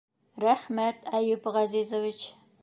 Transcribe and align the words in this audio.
Рәхмәт, 0.43 1.05
Әйүп 1.19 1.47
Ғәзизович. 1.59 2.27